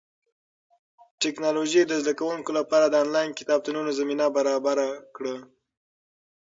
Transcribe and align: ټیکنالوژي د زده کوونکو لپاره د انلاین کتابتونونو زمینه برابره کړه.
ټیکنالوژي 1.21 1.81
د 1.85 1.91
زده 2.01 2.13
کوونکو 2.19 2.51
لپاره 2.59 2.85
د 2.87 2.95
انلاین 3.03 3.29
کتابتونونو 3.39 3.89
زمینه 3.99 4.25
برابره 4.37 4.87
کړه. 5.15 5.35